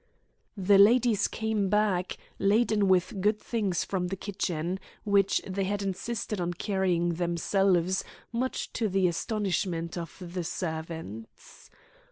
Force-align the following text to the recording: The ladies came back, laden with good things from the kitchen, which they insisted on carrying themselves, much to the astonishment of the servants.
The 0.57 0.79
ladies 0.79 1.27
came 1.27 1.69
back, 1.69 2.17
laden 2.39 2.87
with 2.87 3.21
good 3.21 3.39
things 3.39 3.83
from 3.85 4.07
the 4.07 4.15
kitchen, 4.15 4.79
which 5.03 5.43
they 5.45 5.67
insisted 5.71 6.41
on 6.41 6.55
carrying 6.55 7.09
themselves, 7.09 8.03
much 8.31 8.73
to 8.73 8.89
the 8.89 9.07
astonishment 9.07 9.99
of 9.99 10.17
the 10.19 10.43
servants. 10.43 11.69